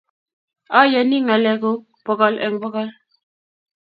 [0.79, 2.89] ayonii ngalek kuk pokol eng pokol.